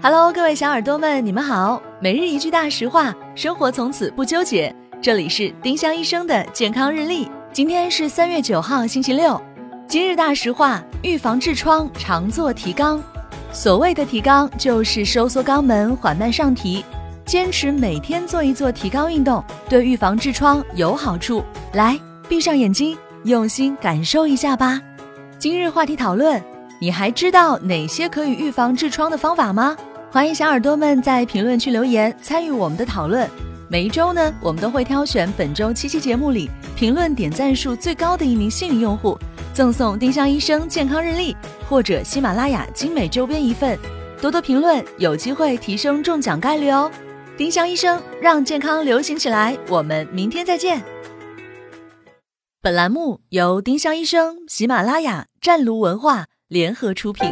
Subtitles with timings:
[0.00, 1.82] Hello，各位小耳朵们，你们好。
[2.00, 4.72] 每日一句大实话，生活从此不纠结。
[5.02, 7.28] 这里是丁香医生的健康日历。
[7.52, 9.40] 今天是三月九号，星期六。
[9.88, 13.00] 今日大实话：预防痔疮，常做提肛。
[13.52, 16.84] 所谓的提肛，就是收缩肛门，缓慢上提。
[17.26, 21.42] 坚持每天做一做提肛运动，对预防痔疮有好处。
[21.72, 24.80] 来，闭上眼睛，用心感受一下吧。
[25.40, 26.40] 今日话题讨论：
[26.80, 29.76] 你还知道哪些可以预防痔疮的方法吗？
[30.10, 33.28] 欢迎小耳朵们在评论区留言参与我们的讨论。
[33.68, 39.18] 每一周呢，我们都会挑选本周七期节目里评论点赞数最高的一名幸运用户，
[39.52, 41.36] 赠送丁香医生健康日历
[41.68, 43.78] 或者喜马拉雅精美周边一份。
[44.18, 46.90] 多多评论，有机会提升中奖概率哦！
[47.36, 50.82] 丁香医生让健康流行起来，我们明天再见。
[52.62, 57.30] 本栏目由丁香医生、喜马拉雅、湛庐文化联合出品。